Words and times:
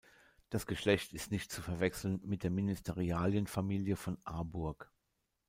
Das 0.49 0.65
Geschlecht 0.65 1.13
ist 1.13 1.29
nicht 1.29 1.51
zu 1.51 1.61
verwechseln 1.61 2.21
mit 2.23 2.41
der 2.41 2.49
Ministerialenfamilie 2.49 3.95
von 3.95 4.17
Aarburg. 4.23 4.91